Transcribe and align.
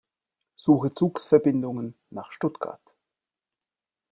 Suche 0.55 0.91
Zugverbindungen 0.95 1.93
nach 2.09 2.31
Stuttgart. 2.31 2.81